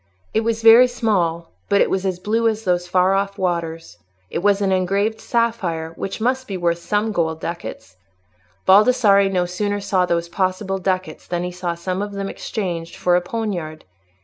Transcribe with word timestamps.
It 0.33 0.39
was 0.41 0.63
very 0.63 0.87
small, 0.87 1.51
but 1.69 1.79
it 1.79 1.87
was 1.91 2.07
as 2.07 2.17
blue 2.17 2.47
as 2.47 2.63
those 2.63 2.87
far 2.87 3.13
off 3.13 3.37
waters; 3.37 3.99
it 4.31 4.39
was 4.39 4.59
an 4.59 4.71
engraved 4.71 5.21
sapphire, 5.21 5.91
which 5.95 6.19
must 6.19 6.47
be 6.47 6.57
worth 6.57 6.79
some 6.79 7.11
gold 7.11 7.39
ducats. 7.39 7.97
Baldassarre 8.65 9.29
no 9.29 9.45
sooner 9.45 9.79
saw 9.79 10.07
those 10.07 10.27
possible 10.27 10.79
ducats 10.79 11.27
than 11.27 11.43
he 11.43 11.51
saw 11.51 11.75
some 11.75 12.01
of 12.01 12.13
them 12.13 12.29
exchanged 12.29 12.95
for 12.95 13.15
a 13.15 13.21
poniard. 13.21 13.85